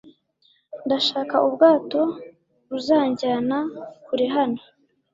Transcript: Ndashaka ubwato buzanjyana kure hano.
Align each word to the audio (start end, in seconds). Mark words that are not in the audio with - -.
Ndashaka 0.85 1.35
ubwato 1.47 2.01
buzanjyana 2.69 3.57
kure 4.05 4.27
hano. 4.35 4.61